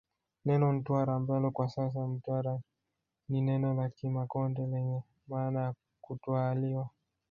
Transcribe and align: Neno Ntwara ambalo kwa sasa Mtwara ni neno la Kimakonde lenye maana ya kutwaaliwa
Neno 0.45 0.67
Ntwara 0.75 1.11
ambalo 1.19 1.47
kwa 1.51 1.67
sasa 1.69 2.07
Mtwara 2.07 2.59
ni 3.29 3.41
neno 3.41 3.73
la 3.73 3.89
Kimakonde 3.89 4.61
lenye 4.67 5.03
maana 5.27 5.61
ya 5.61 5.73
kutwaaliwa 6.01 6.89